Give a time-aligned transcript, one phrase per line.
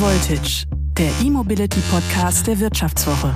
[0.00, 0.64] Voltage,
[0.96, 3.34] der E-Mobility Podcast der Wirtschaftswoche.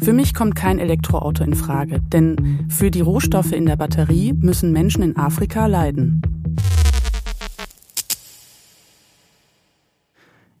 [0.00, 4.72] Für mich kommt kein Elektroauto in Frage, denn für die Rohstoffe in der Batterie müssen
[4.72, 6.22] Menschen in Afrika leiden.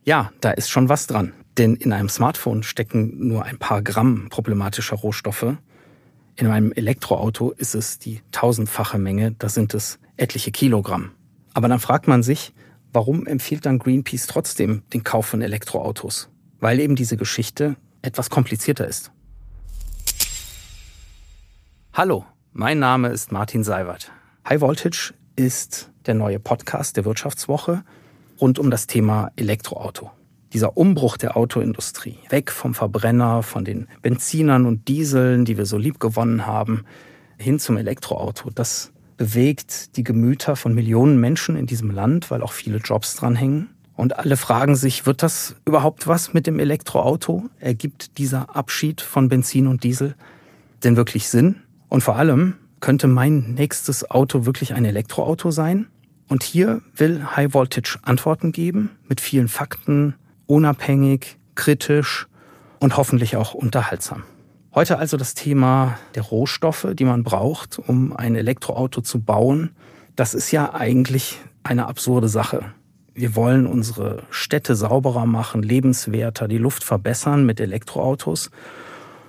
[0.04, 1.32] Ja, da ist schon was dran.
[1.58, 5.56] Denn in einem Smartphone stecken nur ein paar Gramm problematischer Rohstoffe.
[6.36, 11.12] In einem Elektroauto ist es die tausendfache Menge, da sind es etliche Kilogramm.
[11.52, 12.52] Aber dann fragt man sich,
[12.92, 16.28] warum empfiehlt dann Greenpeace trotzdem den Kauf von Elektroautos?
[16.60, 19.12] Weil eben diese Geschichte etwas komplizierter ist.
[21.92, 24.12] Hallo, mein Name ist Martin Seiwert.
[24.48, 27.84] High Voltage ist der neue Podcast der Wirtschaftswoche
[28.40, 30.10] rund um das Thema Elektroauto.
[30.52, 35.78] Dieser Umbruch der Autoindustrie, weg vom Verbrenner, von den Benzinern und Dieseln, die wir so
[35.78, 36.84] lieb gewonnen haben,
[37.38, 42.52] hin zum Elektroauto, das bewegt die Gemüter von Millionen Menschen in diesem Land, weil auch
[42.52, 43.68] viele Jobs dranhängen.
[43.94, 47.50] Und alle fragen sich, wird das überhaupt was mit dem Elektroauto?
[47.58, 50.14] Ergibt dieser Abschied von Benzin und Diesel
[50.82, 51.56] denn wirklich Sinn?
[51.88, 55.88] Und vor allem, könnte mein nächstes Auto wirklich ein Elektroauto sein?
[56.28, 60.14] Und hier will High Voltage Antworten geben mit vielen Fakten,
[60.50, 62.26] unabhängig, kritisch
[62.80, 64.24] und hoffentlich auch unterhaltsam.
[64.74, 69.70] Heute also das Thema der Rohstoffe, die man braucht, um ein Elektroauto zu bauen.
[70.16, 72.72] Das ist ja eigentlich eine absurde Sache.
[73.14, 78.50] Wir wollen unsere Städte sauberer machen, lebenswerter, die Luft verbessern mit Elektroautos.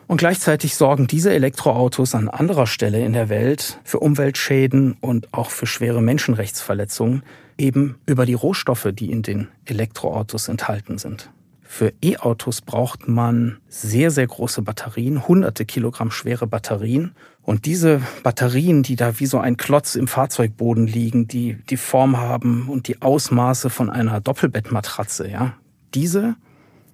[0.08, 5.52] Und gleichzeitig sorgen diese Elektroautos an anderer Stelle in der Welt für Umweltschäden und auch
[5.52, 7.24] für schwere Menschenrechtsverletzungen,
[7.62, 11.30] eben über die Rohstoffe, die in den Elektroautos enthalten sind.
[11.62, 17.14] Für E-Autos braucht man sehr, sehr große Batterien, hunderte Kilogramm schwere Batterien.
[17.44, 22.18] Und diese Batterien, die da wie so ein Klotz im Fahrzeugboden liegen, die die Form
[22.18, 25.54] haben und die Ausmaße von einer Doppelbettmatratze, ja,
[25.94, 26.36] diese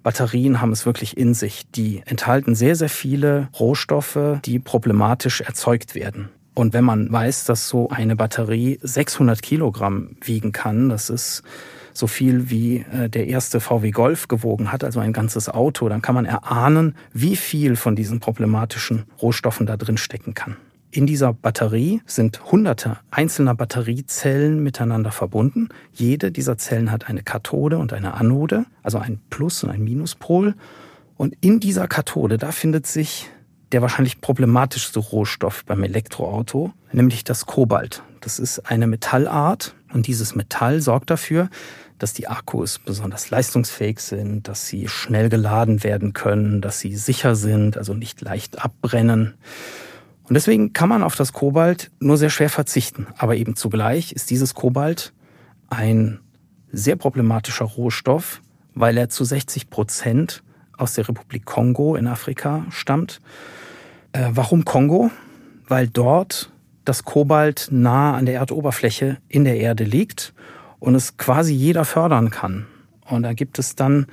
[0.04, 1.68] Batterien haben es wirklich in sich.
[1.72, 6.28] Die enthalten sehr, sehr viele Rohstoffe, die problematisch erzeugt werden.
[6.58, 11.44] Und wenn man weiß, dass so eine Batterie 600 Kilogramm wiegen kann, das ist
[11.92, 16.02] so viel wie äh, der erste VW Golf gewogen hat, also ein ganzes Auto, dann
[16.02, 20.56] kann man erahnen, wie viel von diesen problematischen Rohstoffen da drin stecken kann.
[20.90, 25.68] In dieser Batterie sind hunderte einzelner Batteriezellen miteinander verbunden.
[25.92, 30.56] Jede dieser Zellen hat eine Kathode und eine Anode, also ein Plus- und ein Minuspol.
[31.16, 33.30] Und in dieser Kathode, da findet sich
[33.72, 38.02] der wahrscheinlich problematischste Rohstoff beim Elektroauto, nämlich das Kobalt.
[38.20, 41.50] Das ist eine Metallart und dieses Metall sorgt dafür,
[41.98, 47.34] dass die Akkus besonders leistungsfähig sind, dass sie schnell geladen werden können, dass sie sicher
[47.34, 49.34] sind, also nicht leicht abbrennen.
[50.24, 53.06] Und deswegen kann man auf das Kobalt nur sehr schwer verzichten.
[53.16, 55.12] Aber eben zugleich ist dieses Kobalt
[55.70, 56.20] ein
[56.70, 58.42] sehr problematischer Rohstoff,
[58.74, 60.42] weil er zu 60 Prozent
[60.78, 63.20] aus der Republik Kongo in Afrika stammt.
[64.12, 65.10] Äh, warum Kongo?
[65.66, 66.50] Weil dort
[66.84, 70.32] das Kobalt nah an der Erdoberfläche in der Erde liegt
[70.78, 72.66] und es quasi jeder fördern kann.
[73.04, 74.06] Und da gibt es dann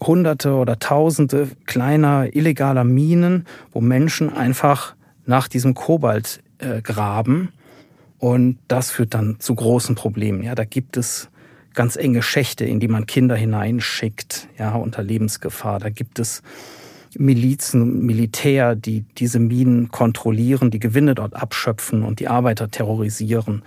[0.00, 4.94] Hunderte oder Tausende kleiner illegaler Minen, wo Menschen einfach
[5.26, 7.52] nach diesem Kobalt äh, graben.
[8.18, 10.42] Und das führt dann zu großen Problemen.
[10.42, 11.28] Ja, da gibt es
[11.74, 15.78] ganz enge Schächte, in die man Kinder hineinschickt, ja, unter Lebensgefahr.
[15.78, 16.42] Da gibt es
[17.18, 23.62] Milizen, Militär, die diese Minen kontrollieren, die Gewinne dort abschöpfen und die Arbeiter terrorisieren.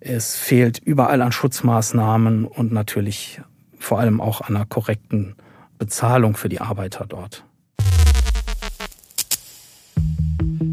[0.00, 3.40] Es fehlt überall an Schutzmaßnahmen und natürlich
[3.78, 5.34] vor allem auch an einer korrekten
[5.78, 7.44] Bezahlung für die Arbeiter dort.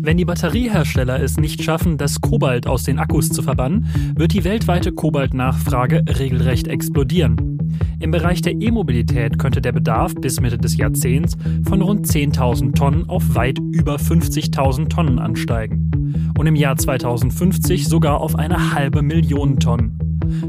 [0.07, 4.45] Wenn die Batteriehersteller es nicht schaffen, das Kobalt aus den Akkus zu verbannen, wird die
[4.45, 7.57] weltweite Kobaltnachfrage regelrecht explodieren.
[7.99, 11.35] Im Bereich der E-Mobilität könnte der Bedarf bis Mitte des Jahrzehnts
[11.67, 15.91] von rund 10.000 Tonnen auf weit über 50.000 Tonnen ansteigen.
[16.37, 19.99] Und im Jahr 2050 sogar auf eine halbe Million Tonnen.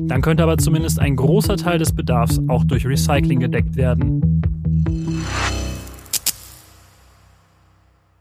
[0.06, 4.41] Dann könnte aber zumindest ein großer Teil des Bedarfs auch durch Recycling gedeckt werden.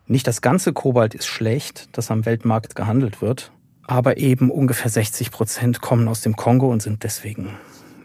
[0.07, 3.51] Nicht das ganze Kobalt ist schlecht, das am Weltmarkt gehandelt wird,
[3.83, 7.57] aber eben ungefähr 60 Prozent kommen aus dem Kongo und sind deswegen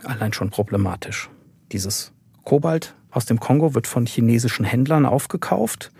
[0.03, 1.31] allein schon problematisch.
[1.71, 2.13] Dieses
[2.45, 5.93] Kobalt aus dem Kongo wird von chinesischen Händlern aufgekauft,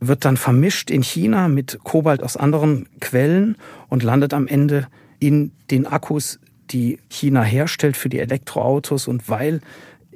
[0.00, 3.56] wird dann vermischt in China mit Kobalt aus anderen Quellen
[3.88, 4.88] und landet am Ende
[5.20, 9.08] in den Akkus, die China herstellt für die Elektroautos.
[9.08, 9.60] Und weil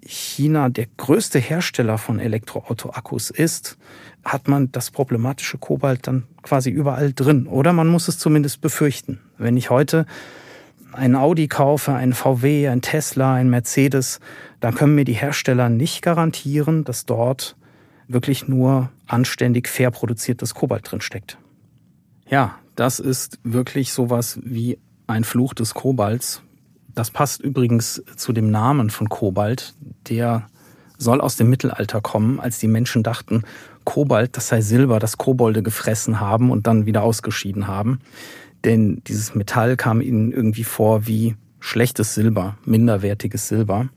[0.04, 3.78] China der größte Hersteller von Elektroauto-Akkus ist,
[4.24, 7.46] hat man das problematische Kobalt dann quasi überall drin.
[7.46, 9.20] Oder man muss es zumindest befürchten.
[9.38, 10.06] Wenn ich heute
[10.92, 14.20] einen Audi kaufe, einen VW, einen Tesla, einen Mercedes,
[14.60, 17.56] dann können mir die Hersteller nicht garantieren, dass dort
[18.08, 21.38] wirklich nur anständig fair produziertes Kobalt drin steckt.
[22.28, 26.42] Ja, das ist wirklich sowas wie ein Fluch des Kobalts.
[26.94, 29.74] Das passt übrigens zu dem Namen von Kobalt,
[30.08, 30.46] der
[30.98, 33.42] soll aus dem Mittelalter kommen, als die Menschen dachten,
[33.84, 38.00] Kobalt, das sei Silber, das Kobolde gefressen haben und dann wieder ausgeschieden haben.
[38.64, 43.88] Denn dieses Metall kam ihnen irgendwie vor wie schlechtes Silber, minderwertiges Silber.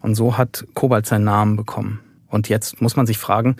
[0.00, 2.00] Und so hat Kobalt seinen Namen bekommen.
[2.28, 3.56] Und jetzt muss man sich fragen,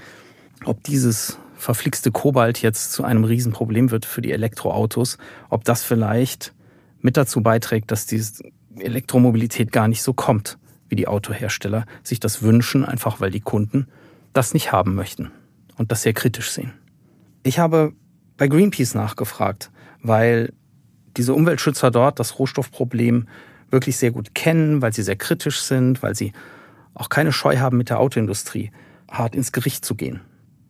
[0.64, 5.18] ob dieses verflixte Kobalt jetzt zu einem Riesenproblem wird für die Elektroautos,
[5.48, 6.54] ob das vielleicht
[7.00, 8.22] mit dazu beiträgt, dass die
[8.80, 10.58] Elektromobilität gar nicht so kommt,
[10.88, 13.86] wie die Autohersteller sich das wünschen, einfach weil die Kunden
[14.32, 15.30] das nicht haben möchten
[15.76, 16.72] und das sehr kritisch sehen.
[17.42, 17.92] Ich habe
[18.36, 19.70] bei Greenpeace nachgefragt,
[20.02, 20.52] weil
[21.16, 23.28] diese Umweltschützer dort das Rohstoffproblem
[23.70, 26.32] wirklich sehr gut kennen, weil sie sehr kritisch sind, weil sie
[26.94, 28.70] auch keine Scheu haben, mit der Autoindustrie
[29.10, 30.20] hart ins Gericht zu gehen.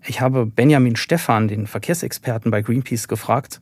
[0.05, 3.61] Ich habe Benjamin Stephan, den Verkehrsexperten bei Greenpeace, gefragt,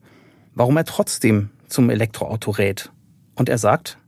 [0.55, 2.93] warum er trotzdem zum Elektroauto rät.
[3.35, 3.99] Und er sagt,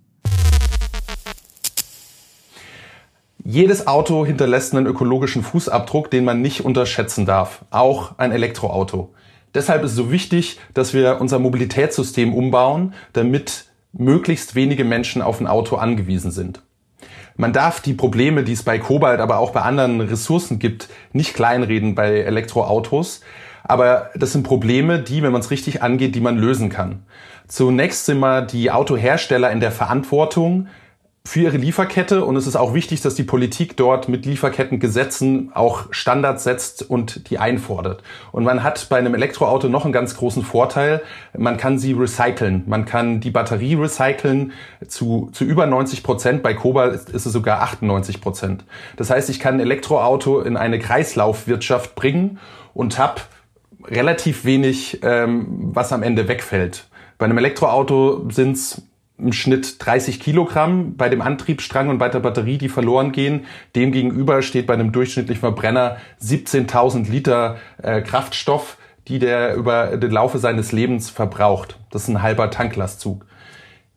[3.45, 7.65] Jedes Auto hinterlässt einen ökologischen Fußabdruck, den man nicht unterschätzen darf.
[7.71, 9.15] Auch ein Elektroauto.
[9.55, 15.41] Deshalb ist es so wichtig, dass wir unser Mobilitätssystem umbauen, damit möglichst wenige Menschen auf
[15.41, 16.63] ein Auto angewiesen sind.
[17.37, 21.35] Man darf die Probleme, die es bei Kobalt, aber auch bei anderen Ressourcen gibt, nicht
[21.35, 23.21] kleinreden bei Elektroautos.
[23.63, 27.05] Aber das sind Probleme, die, wenn man es richtig angeht, die man lösen kann.
[27.47, 30.67] Zunächst sind wir die Autohersteller in der Verantwortung,
[31.29, 35.85] für ihre Lieferkette und es ist auch wichtig, dass die Politik dort mit Lieferkettengesetzen auch
[35.91, 38.03] Standards setzt und die einfordert.
[38.33, 41.03] Und man hat bei einem Elektroauto noch einen ganz großen Vorteil.
[41.37, 42.65] Man kann sie recyceln.
[42.67, 44.53] Man kann die Batterie recyceln
[44.87, 46.43] zu, zu über 90 Prozent.
[46.43, 48.65] Bei Kobalt ist, ist es sogar 98 Prozent.
[48.97, 52.39] Das heißt, ich kann ein Elektroauto in eine Kreislaufwirtschaft bringen
[52.73, 53.21] und habe
[53.85, 56.87] relativ wenig, ähm, was am Ende wegfällt.
[57.19, 58.88] Bei einem Elektroauto sind es
[59.19, 63.47] im Schnitt 30 Kilogramm bei dem Antriebsstrang und bei der Batterie, die verloren gehen.
[63.75, 68.79] Demgegenüber steht bei einem durchschnittlichen Verbrenner 17.000 Liter äh, Kraftstoff,
[69.09, 71.79] die der über den Laufe seines Lebens verbraucht.
[71.91, 73.25] Das ist ein halber Tanklastzug.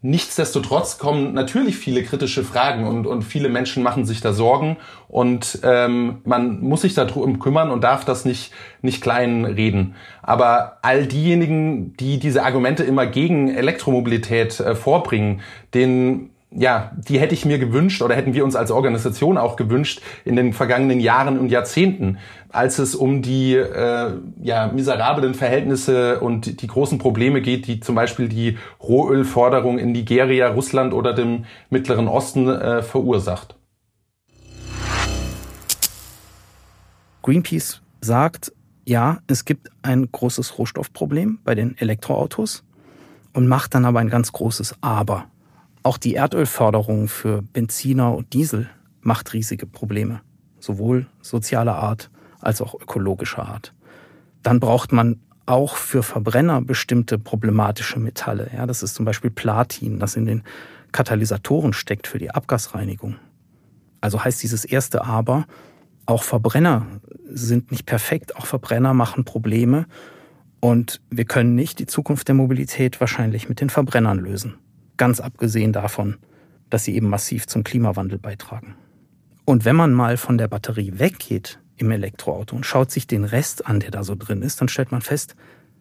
[0.03, 4.77] Nichtsdestotrotz kommen natürlich viele kritische Fragen und, und viele Menschen machen sich da Sorgen
[5.07, 8.51] und ähm, man muss sich darum kümmern und darf das nicht,
[8.81, 9.94] nicht klein reden.
[10.24, 15.42] Aber all diejenigen, die diese Argumente immer gegen Elektromobilität äh, vorbringen,
[15.75, 20.01] denen ja, die hätte ich mir gewünscht oder hätten wir uns als Organisation auch gewünscht
[20.25, 22.18] in den vergangenen Jahren und Jahrzehnten,
[22.50, 27.95] als es um die äh, ja, miserablen Verhältnisse und die großen Probleme geht, die zum
[27.95, 33.56] Beispiel die Rohölforderung in Nigeria, Russland oder dem Mittleren Osten äh, verursacht.
[37.21, 38.51] Greenpeace sagt,
[38.86, 42.63] ja, es gibt ein großes Rohstoffproblem bei den Elektroautos
[43.33, 45.27] und macht dann aber ein ganz großes Aber.
[45.83, 48.69] Auch die Erdölförderung für Benziner und Diesel
[49.01, 50.22] macht riesige Probleme,
[50.60, 53.74] sowohl sozialer Art als auch ökologischer Art.
[54.44, 58.52] Dann braucht man auch für Verbrenner bestimmte problematische Metalle.
[58.56, 60.44] Ja, das ist zum Beispiel Platin, das in den
[60.92, 63.16] Katalysatoren steckt für die Abgasreinigung.
[64.02, 65.45] Also heißt dieses erste Aber,
[66.06, 66.85] auch Verbrenner
[67.26, 69.88] sind nicht perfekt, auch Verbrenner machen Probleme
[70.59, 74.56] und wir können nicht die Zukunft der Mobilität wahrscheinlich mit den Verbrennern lösen
[75.02, 76.18] ganz abgesehen davon,
[76.70, 78.76] dass sie eben massiv zum Klimawandel beitragen.
[79.46, 83.66] Und wenn man mal von der Batterie weggeht im Elektroauto und schaut sich den Rest
[83.66, 85.36] an, der da so drin ist, dann stellt man fest,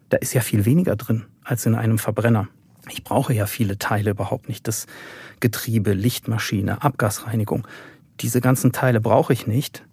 [0.09, 2.47] da ist ja viel weniger drin als in einem Verbrenner.
[2.89, 4.67] Ich brauche ja viele Teile überhaupt nicht.
[4.67, 4.87] Das
[5.39, 7.67] Getriebe, Lichtmaschine, Abgasreinigung.
[8.21, 9.85] Diese ganzen Teile brauche ich nicht,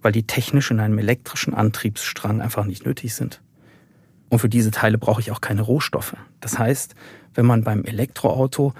[0.00, 3.42] weil die technisch in einem elektrischen Antriebsstrang einfach nicht nötig sind.
[4.28, 6.16] Und für diese Teile brauche ich auch keine Rohstoffe.
[6.40, 6.94] Das heißt,
[7.34, 8.72] wenn man beim Elektroauto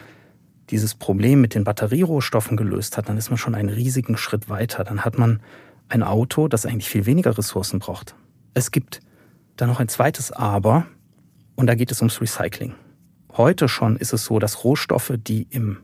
[0.71, 4.83] dieses Problem mit den Batterierohstoffen gelöst hat, dann ist man schon einen riesigen Schritt weiter.
[4.83, 5.41] Dann hat man
[5.89, 8.17] ein Auto, das eigentlich viel weniger Ressourcen braucht.
[8.55, 9.01] Es gibt
[9.57, 10.87] dann noch ein zweites Aber
[11.55, 12.75] und da geht es ums Recycling.
[13.37, 15.79] Heute schon ist es so, dass Rohstoffe, die im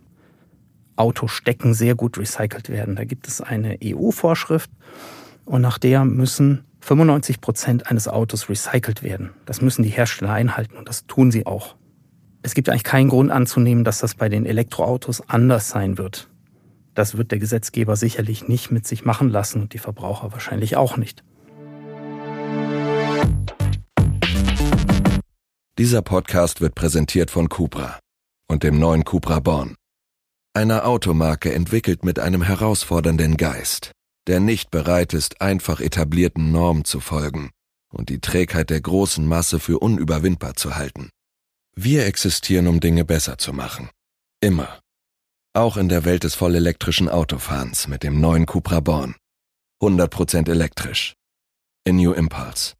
[0.96, 2.96] Auto stecken, sehr gut recycelt werden.
[2.96, 4.70] Da gibt es eine EU-Vorschrift
[5.44, 9.30] und nach der müssen 95 Prozent eines Autos recycelt werden.
[9.46, 11.76] Das müssen die Hersteller einhalten und das tun sie auch.
[12.42, 16.28] Es gibt eigentlich keinen Grund anzunehmen, dass das bei den Elektroautos anders sein wird.
[16.94, 20.96] Das wird der Gesetzgeber sicherlich nicht mit sich machen lassen und die Verbraucher wahrscheinlich auch
[20.96, 21.22] nicht.
[25.78, 27.98] Dieser Podcast wird präsentiert von Cupra
[28.50, 29.76] und dem neuen Cupra Born.
[30.52, 33.92] Einer Automarke entwickelt mit einem herausfordernden Geist,
[34.26, 37.50] der nicht bereit ist, einfach etablierten Normen zu folgen
[37.92, 41.10] und die Trägheit der großen Masse für unüberwindbar zu halten.
[41.74, 43.90] Wir existieren, um Dinge besser zu machen.
[44.40, 44.80] Immer.
[45.54, 49.14] Auch in der Welt des vollelektrischen Autofahrens mit dem neuen Cupra Born.
[49.82, 51.14] 100% elektrisch.
[51.86, 52.74] A New Impulse.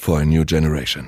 [0.00, 1.06] For a New Generation.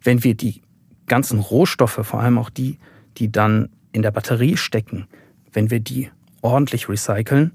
[0.00, 0.62] Wenn wir die
[1.06, 2.78] ganzen Rohstoffe, vor allem auch die,
[3.16, 5.08] die dann in der Batterie stecken,
[5.52, 6.10] wenn wir die
[6.42, 7.52] ordentlich recyceln,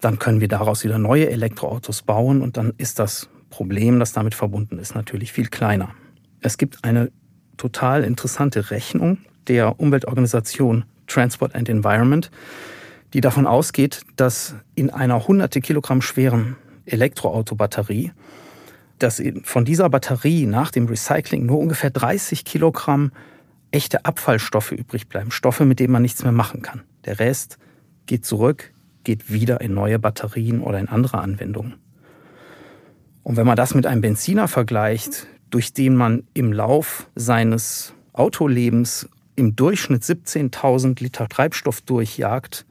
[0.00, 4.34] dann können wir daraus wieder neue Elektroautos bauen und dann ist das Problem, das damit
[4.34, 5.90] verbunden ist, natürlich viel kleiner.
[6.40, 7.10] Es gibt eine
[7.56, 12.30] total interessante Rechnung der Umweltorganisation Transport and Environment,
[13.12, 18.12] die davon ausgeht, dass in einer hunderte Kilogramm schweren Elektroautobatterie,
[18.98, 23.12] dass von dieser Batterie nach dem Recycling nur ungefähr 30 Kilogramm
[23.70, 26.82] echte Abfallstoffe übrig bleiben, Stoffe, mit denen man nichts mehr machen kann.
[27.04, 27.58] Der Rest
[28.06, 28.72] geht zurück,
[29.04, 31.74] geht wieder in neue Batterien oder in andere Anwendungen.
[33.22, 39.08] Und wenn man das mit einem Benziner vergleicht, durch den man im Lauf seines Autolebens
[39.36, 42.66] im Durchschnitt 17.000 Liter Treibstoff durchjagt,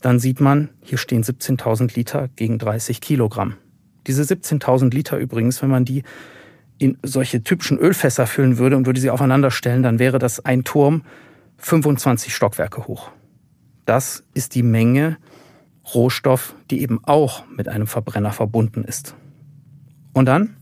[0.00, 3.56] dann sieht man, hier stehen 17.000 Liter gegen 30 Kilogramm.
[4.06, 6.02] Diese 17.000 Liter übrigens, wenn man die
[6.78, 10.64] in solche typischen Ölfässer füllen würde und würde sie aufeinander stellen, dann wäre das ein
[10.64, 11.02] Turm
[11.58, 13.10] 25 Stockwerke hoch.
[13.84, 15.16] Das ist die Menge
[15.94, 19.14] Rohstoff, die eben auch mit einem Verbrenner verbunden ist.
[20.12, 20.56] Und dann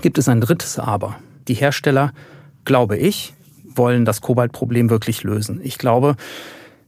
[0.00, 1.18] gibt es ein drittes Aber.
[1.48, 2.12] Die Hersteller,
[2.64, 5.60] glaube ich, wollen das Kobaltproblem wirklich lösen.
[5.62, 6.16] Ich glaube,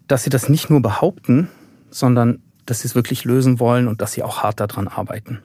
[0.07, 1.49] dass sie das nicht nur behaupten,
[1.91, 5.43] sondern dass sie es wirklich lösen wollen und dass sie auch hart daran arbeiten.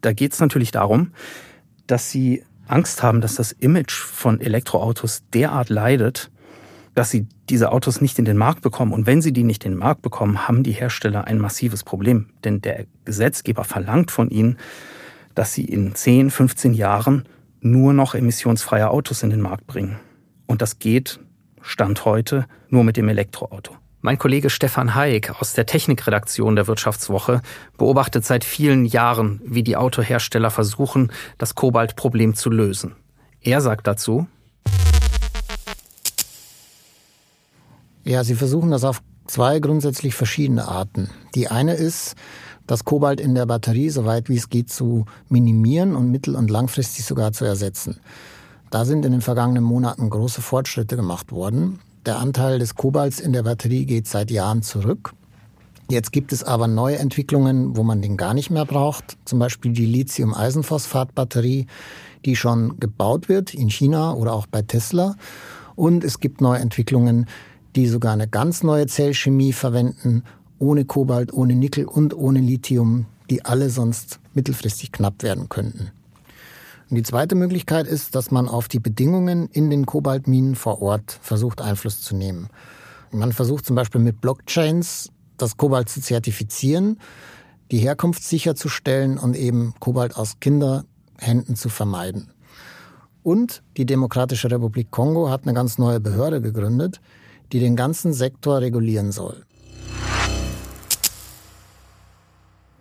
[0.00, 1.12] Da geht es natürlich darum,
[1.86, 6.30] dass sie Angst haben, dass das Image von Elektroautos derart leidet,
[6.96, 8.94] dass sie diese Autos nicht in den Markt bekommen.
[8.94, 12.30] Und wenn sie die nicht in den Markt bekommen, haben die Hersteller ein massives Problem.
[12.42, 14.56] Denn der Gesetzgeber verlangt von ihnen,
[15.34, 17.28] dass sie in 10, 15 Jahren
[17.60, 19.98] nur noch emissionsfreie Autos in den Markt bringen.
[20.46, 21.20] Und das geht,
[21.60, 23.76] Stand heute, nur mit dem Elektroauto.
[24.00, 27.42] Mein Kollege Stefan Haig aus der Technikredaktion der Wirtschaftswoche
[27.76, 32.94] beobachtet seit vielen Jahren, wie die Autohersteller versuchen, das Kobaltproblem zu lösen.
[33.42, 34.26] Er sagt dazu,
[38.06, 41.10] Ja, sie versuchen das auf zwei grundsätzlich verschiedene Arten.
[41.34, 42.14] Die eine ist,
[42.64, 46.48] das Kobalt in der Batterie so weit wie es geht zu minimieren und mittel- und
[46.48, 47.98] langfristig sogar zu ersetzen.
[48.70, 51.80] Da sind in den vergangenen Monaten große Fortschritte gemacht worden.
[52.04, 55.12] Der Anteil des Kobalts in der Batterie geht seit Jahren zurück.
[55.90, 59.16] Jetzt gibt es aber neue Entwicklungen, wo man den gar nicht mehr braucht.
[59.24, 61.66] Zum Beispiel die Lithium-Eisenphosphat-Batterie,
[62.24, 65.16] die schon gebaut wird in China oder auch bei Tesla.
[65.74, 67.26] Und es gibt neue Entwicklungen,
[67.76, 70.24] die sogar eine ganz neue Zellchemie verwenden
[70.58, 75.90] ohne Kobalt, ohne Nickel und ohne Lithium, die alle sonst mittelfristig knapp werden könnten.
[76.88, 81.18] Und die zweite Möglichkeit ist, dass man auf die Bedingungen in den Kobaltminen vor Ort
[81.20, 82.48] versucht Einfluss zu nehmen.
[83.10, 86.98] Man versucht zum Beispiel mit Blockchains das Kobalt zu zertifizieren,
[87.70, 92.30] die Herkunft sicherzustellen und eben Kobalt aus Kinderhänden zu vermeiden.
[93.22, 97.00] Und die Demokratische Republik Kongo hat eine ganz neue Behörde gegründet,
[97.52, 99.44] die den ganzen Sektor regulieren soll.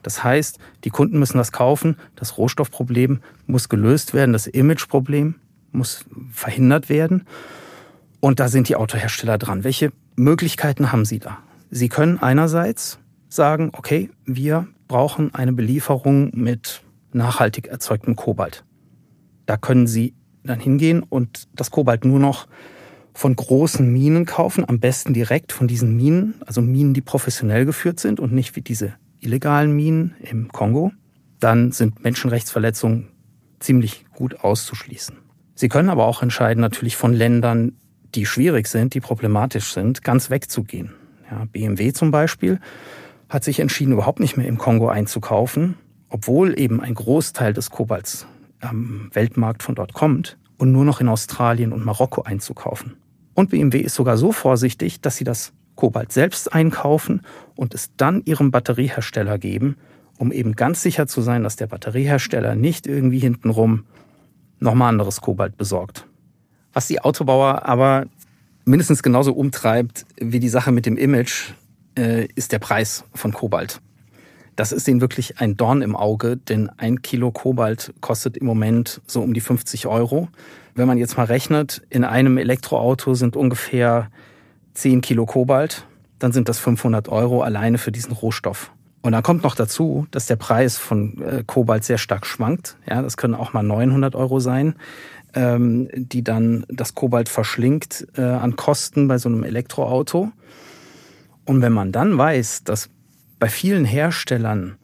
[0.04, 5.36] Das heißt, die Kunden müssen das kaufen, das Rohstoffproblem muss gelöst werden, das Imageproblem
[5.72, 7.26] muss verhindert werden.
[8.20, 9.64] Und da sind die Autohersteller dran.
[9.64, 11.40] Welche Möglichkeiten haben sie da?
[11.72, 18.64] Sie können einerseits sagen, okay, wir brauchen eine Belieferung mit nachhaltig erzeugtem Kobalt.
[19.46, 22.48] Da können Sie dann hingehen und das Kobalt nur noch
[23.16, 27.98] von großen Minen kaufen, am besten direkt von diesen Minen, also Minen, die professionell geführt
[27.98, 30.92] sind und nicht wie diese illegalen Minen im Kongo,
[31.40, 33.08] dann sind Menschenrechtsverletzungen
[33.60, 35.16] ziemlich gut auszuschließen.
[35.56, 37.78] Sie können aber auch entscheiden, natürlich von Ländern,
[38.14, 40.92] die schwierig sind, die problematisch sind, ganz wegzugehen.
[41.32, 42.60] Ja, BMW zum Beispiel
[43.30, 45.76] hat sich entschieden, überhaupt nicht mehr im Kongo einzukaufen,
[46.10, 48.28] obwohl eben ein Großteil des Kobalts
[48.60, 52.98] am Weltmarkt von dort kommt und nur noch in Australien und Marokko einzukaufen.
[53.36, 57.22] Und BMW ist sogar so vorsichtig, dass sie das Kobalt selbst einkaufen
[57.56, 59.76] und es dann ihrem Batteriehersteller geben,
[60.18, 63.84] um eben ganz sicher zu sein, dass der Batteriehersteller nicht irgendwie hintenrum
[64.60, 66.08] nochmal anderes Kobalt besorgt.
[66.72, 68.06] Was die Autobauer aber
[68.64, 71.52] mindestens genauso umtreibt wie die Sache mit dem Image,
[71.98, 73.82] äh, ist der Preis von Kobalt.
[74.56, 79.02] Das ist ihnen wirklich ein Dorn im Auge, denn ein Kilo Kobalt kostet im Moment
[79.06, 80.30] so um die 50 Euro.
[80.76, 84.10] Wenn man jetzt mal rechnet, in einem Elektroauto sind ungefähr
[84.76, 85.86] 10 Kilo Kobalt,
[86.20, 88.72] dann sind das 500 Euro alleine für diesen Rohstoff.
[89.02, 92.78] Und dann kommt noch dazu, dass der Preis von äh, Kobalt sehr stark schwankt.
[92.90, 94.76] Ja, das können auch mal 900 Euro sein,
[95.36, 100.32] ähm, die dann das Kobalt verschlingt äh, an Kosten bei so einem Elektroauto.
[101.46, 102.90] Und wenn man dann weiß, dass
[103.40, 104.78] bei vielen Herstellern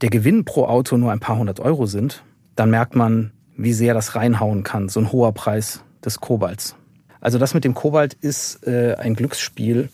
[0.00, 2.22] der Gewinn pro Auto nur ein paar hundert Euro sind,
[2.56, 6.76] dann merkt man, wie sehr das reinhauen kann, so ein hoher Preis des Kobalts.
[7.20, 9.88] Also das mit dem Kobalt ist äh, ein Glücksspiel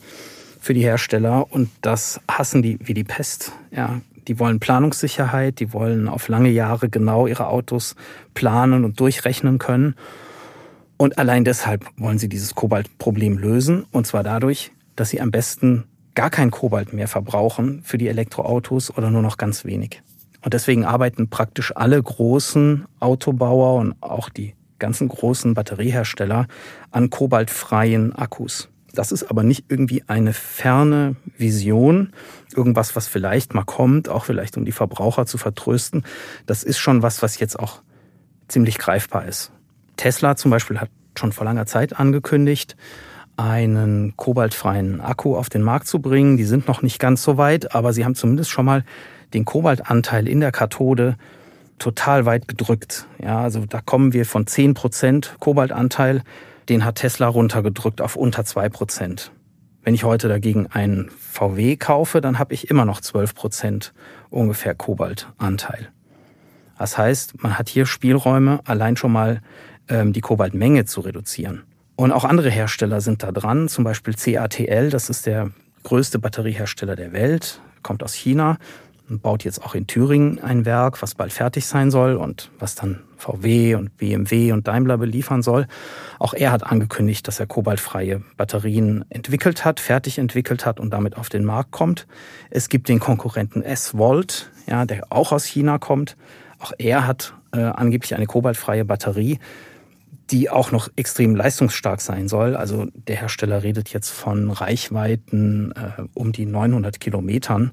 [0.60, 3.52] für die Hersteller und das hassen die wie die Pest.
[3.70, 7.94] Ja, die wollen Planungssicherheit, die wollen auf lange Jahre genau ihre Autos
[8.34, 9.94] planen und durchrechnen können.
[10.96, 13.86] Und allein deshalb wollen sie dieses Kobaltproblem lösen.
[13.90, 18.96] Und zwar dadurch, dass sie am besten gar kein Kobalt mehr verbrauchen für die Elektroautos
[18.96, 20.02] oder nur noch ganz wenig.
[20.42, 26.46] Und deswegen arbeiten praktisch alle großen Autobauer und auch die ganzen großen Batteriehersteller
[26.90, 28.68] an kobaltfreien Akkus.
[28.92, 32.12] Das ist aber nicht irgendwie eine ferne Vision,
[32.54, 36.04] irgendwas, was vielleicht mal kommt, auch vielleicht um die Verbraucher zu vertrösten.
[36.46, 37.82] Das ist schon was, was jetzt auch
[38.48, 39.52] ziemlich greifbar ist.
[39.96, 42.76] Tesla zum Beispiel hat schon vor langer Zeit angekündigt,
[43.40, 46.36] einen kobaltfreien Akku auf den Markt zu bringen.
[46.36, 48.84] Die sind noch nicht ganz so weit, aber sie haben zumindest schon mal
[49.32, 51.16] den Kobaltanteil in der Kathode
[51.78, 53.06] total weit gedrückt.
[53.22, 56.22] Ja, also da kommen wir von 10 Prozent Kobaltanteil
[56.70, 59.32] den hat Tesla runtergedrückt auf unter zwei Prozent.
[59.82, 63.92] Wenn ich heute dagegen einen VW kaufe, dann habe ich immer noch 12 Prozent
[64.30, 65.88] ungefähr Kobaltanteil.
[66.78, 69.40] Das heißt, man hat hier Spielräume, allein schon mal
[69.88, 71.64] ähm, die Kobaltmenge zu reduzieren.
[72.00, 75.50] Und auch andere Hersteller sind da dran, zum Beispiel CATL, das ist der
[75.82, 78.56] größte Batteriehersteller der Welt, kommt aus China
[79.10, 82.74] und baut jetzt auch in Thüringen ein Werk, was bald fertig sein soll und was
[82.74, 85.66] dann VW und BMW und Daimler beliefern soll.
[86.18, 91.18] Auch er hat angekündigt, dass er kobaltfreie Batterien entwickelt hat, fertig entwickelt hat und damit
[91.18, 92.06] auf den Markt kommt.
[92.48, 96.16] Es gibt den Konkurrenten S-Volt, ja, der auch aus China kommt.
[96.60, 99.38] Auch er hat äh, angeblich eine kobaltfreie Batterie,
[100.30, 102.56] die auch noch extrem leistungsstark sein soll.
[102.56, 107.72] Also der Hersteller redet jetzt von Reichweiten äh, um die 900 Kilometern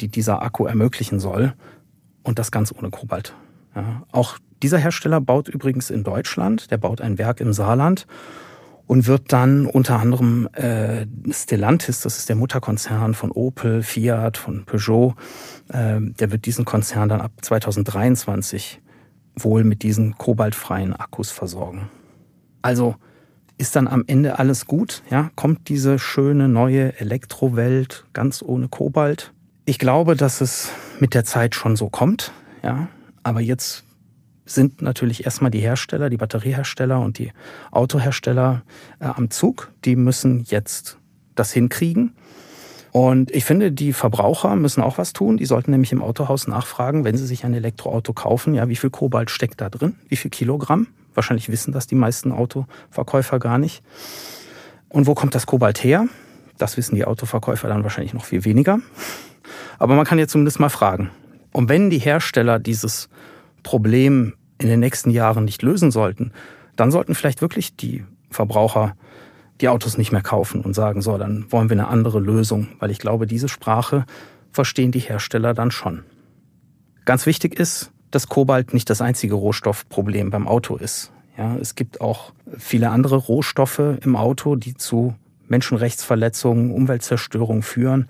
[0.00, 1.54] die dieser Akku ermöglichen soll.
[2.22, 3.34] Und das ganz ohne Kobalt.
[3.74, 8.06] Ja, auch dieser Hersteller baut übrigens in Deutschland, der baut ein Werk im Saarland
[8.86, 14.66] und wird dann unter anderem äh, Stellantis, das ist der Mutterkonzern von Opel, Fiat, von
[14.66, 15.14] Peugeot,
[15.68, 18.82] äh, der wird diesen Konzern dann ab 2023
[19.36, 21.88] wohl mit diesen kobaltfreien Akkus versorgen.
[22.62, 22.96] Also
[23.58, 25.02] ist dann am Ende alles gut?
[25.10, 29.32] Ja, kommt diese schöne neue Elektrowelt ganz ohne Kobalt?
[29.66, 32.88] Ich glaube, dass es mit der Zeit schon so kommt, ja.
[33.22, 33.84] Aber jetzt
[34.46, 37.32] sind natürlich erstmal die Hersteller, die Batteriehersteller und die
[37.70, 38.62] Autohersteller
[38.98, 39.72] äh, am Zug.
[39.84, 40.98] Die müssen jetzt
[41.34, 42.14] das hinkriegen.
[42.92, 45.36] Und ich finde, die Verbraucher müssen auch was tun.
[45.36, 48.90] Die sollten nämlich im Autohaus nachfragen, wenn sie sich ein Elektroauto kaufen, ja, wie viel
[48.90, 49.96] Kobalt steckt da drin?
[50.08, 50.88] Wie viel Kilogramm?
[51.14, 53.82] Wahrscheinlich wissen das die meisten Autoverkäufer gar nicht.
[54.88, 56.06] Und wo kommt das Kobalt her?
[56.58, 58.80] Das wissen die Autoverkäufer dann wahrscheinlich noch viel weniger.
[59.78, 61.10] Aber man kann jetzt zumindest mal fragen.
[61.52, 63.08] Und wenn die Hersteller dieses
[63.62, 66.32] Problem in den nächsten Jahren nicht lösen sollten,
[66.76, 68.94] dann sollten vielleicht wirklich die Verbraucher
[69.60, 72.90] die Autos nicht mehr kaufen und sagen, so, dann wollen wir eine andere Lösung, weil
[72.90, 74.04] ich glaube, diese Sprache
[74.52, 76.04] verstehen die Hersteller dann schon.
[77.04, 81.12] Ganz wichtig ist, dass Kobalt nicht das einzige Rohstoffproblem beim Auto ist.
[81.36, 85.14] Ja, es gibt auch viele andere Rohstoffe im Auto, die zu
[85.48, 88.08] Menschenrechtsverletzungen, Umweltzerstörung führen.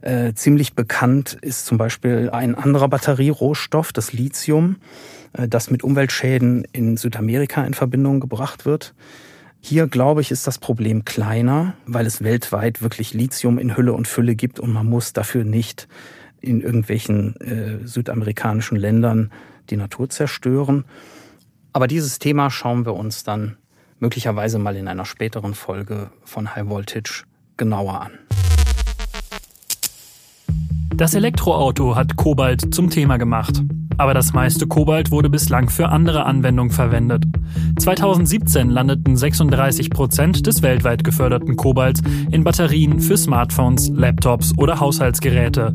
[0.00, 4.76] Äh, ziemlich bekannt ist zum Beispiel ein anderer Batterierohstoff, das Lithium,
[5.32, 8.94] äh, das mit Umweltschäden in Südamerika in Verbindung gebracht wird.
[9.64, 14.08] Hier, glaube ich, ist das Problem kleiner, weil es weltweit wirklich Lithium in Hülle und
[14.08, 15.86] Fülle gibt und man muss dafür nicht
[16.40, 19.30] in irgendwelchen äh, südamerikanischen Ländern
[19.70, 20.84] die Natur zerstören.
[21.72, 23.56] Aber dieses Thema schauen wir uns dann
[24.00, 27.22] möglicherweise mal in einer späteren Folge von High Voltage
[27.56, 28.18] genauer an.
[30.96, 33.62] Das Elektroauto hat Kobalt zum Thema gemacht.
[33.98, 37.24] Aber das meiste Kobalt wurde bislang für andere Anwendungen verwendet.
[37.78, 45.74] 2017 landeten 36 Prozent des weltweit geförderten Kobalts in Batterien für Smartphones, Laptops oder Haushaltsgeräte.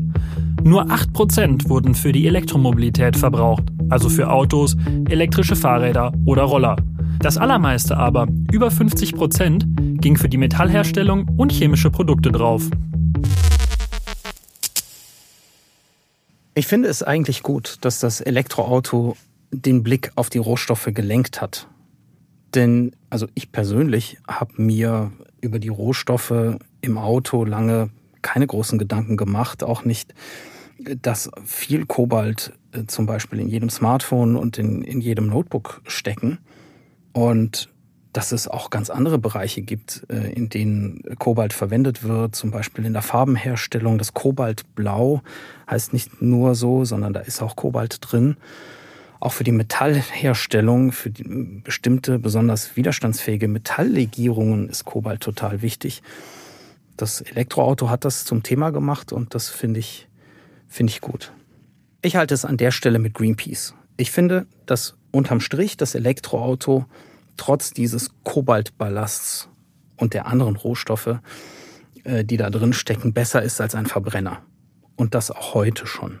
[0.62, 4.76] Nur 8 Prozent wurden für die Elektromobilität verbraucht, also für Autos,
[5.08, 6.76] elektrische Fahrräder oder Roller.
[7.20, 9.66] Das allermeiste aber, über 50 Prozent,
[10.00, 12.68] ging für die Metallherstellung und chemische Produkte drauf.
[16.58, 19.16] Ich finde es eigentlich gut, dass das Elektroauto
[19.52, 21.68] den Blick auf die Rohstoffe gelenkt hat.
[22.52, 27.90] Denn, also ich persönlich habe mir über die Rohstoffe im Auto lange
[28.22, 30.14] keine großen Gedanken gemacht, auch nicht,
[31.00, 36.38] dass viel Kobalt äh, zum Beispiel in jedem Smartphone und in, in jedem Notebook stecken.
[37.12, 37.68] Und
[38.18, 42.84] dass es auch ganz andere Bereiche gibt, äh, in denen Kobalt verwendet wird, zum Beispiel
[42.84, 43.96] in der Farbenherstellung.
[43.96, 45.22] Das Kobaltblau
[45.70, 48.36] heißt nicht nur so, sondern da ist auch Kobalt drin.
[49.20, 56.02] Auch für die Metallherstellung, für die bestimmte besonders widerstandsfähige Metalllegierungen ist Kobalt total wichtig.
[56.96, 60.08] Das Elektroauto hat das zum Thema gemacht und das finde ich,
[60.66, 61.30] finde ich gut.
[62.02, 63.74] Ich halte es an der Stelle mit Greenpeace.
[63.96, 66.84] Ich finde, dass unterm Strich das Elektroauto
[67.38, 69.48] trotz dieses Kobaltballasts
[69.96, 71.18] und der anderen Rohstoffe,
[72.04, 74.42] äh, die da drin stecken, besser ist als ein Verbrenner.
[74.96, 76.18] Und das auch heute schon.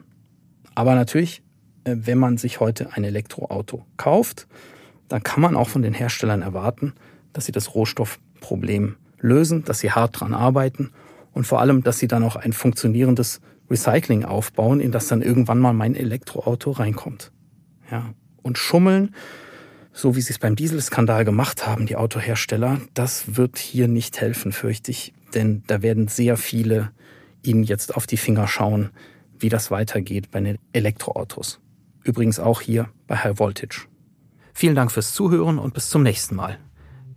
[0.74, 1.42] Aber natürlich,
[1.84, 4.46] äh, wenn man sich heute ein Elektroauto kauft,
[5.08, 6.94] dann kann man auch von den Herstellern erwarten,
[7.32, 10.90] dass sie das Rohstoffproblem lösen, dass sie hart dran arbeiten
[11.32, 15.58] und vor allem, dass sie dann auch ein funktionierendes Recycling aufbauen, in das dann irgendwann
[15.58, 17.32] mal mein Elektroauto reinkommt.
[17.90, 18.14] Ja.
[18.42, 19.14] Und schummeln,
[19.92, 24.52] so wie sie es beim Dieselskandal gemacht haben, die Autohersteller, das wird hier nicht helfen,
[24.52, 25.12] fürchte ich.
[25.34, 26.92] Denn da werden sehr viele
[27.42, 28.90] ihnen jetzt auf die Finger schauen,
[29.38, 31.60] wie das weitergeht bei den Elektroautos.
[32.02, 33.86] Übrigens auch hier bei High Voltage.
[34.54, 36.58] Vielen Dank fürs Zuhören und bis zum nächsten Mal.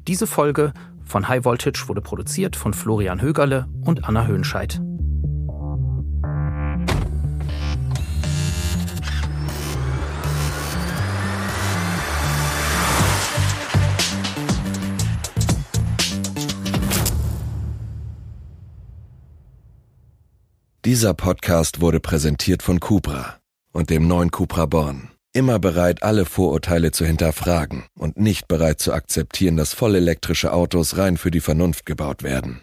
[0.07, 0.73] Diese Folge
[1.05, 4.81] von High Voltage wurde produziert von Florian Högerle und Anna Höhnscheid.
[20.91, 23.39] Dieser Podcast wurde präsentiert von Cupra
[23.71, 25.09] und dem neuen Cupra Born.
[25.31, 31.15] Immer bereit, alle Vorurteile zu hinterfragen und nicht bereit zu akzeptieren, dass vollelektrische Autos rein
[31.15, 32.61] für die Vernunft gebaut werden.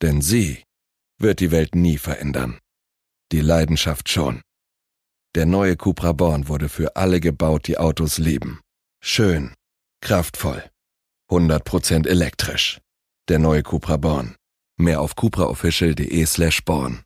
[0.00, 0.62] Denn sie
[1.18, 2.56] wird die Welt nie verändern.
[3.30, 4.40] Die Leidenschaft schon.
[5.34, 8.58] Der neue Cupra Born wurde für alle gebaut, die Autos lieben.
[9.02, 9.52] Schön,
[10.00, 10.64] kraftvoll,
[11.30, 12.80] 100% elektrisch.
[13.28, 14.34] Der neue Cupra Born.
[14.78, 17.02] Mehr auf cupraofficial.de slash Born.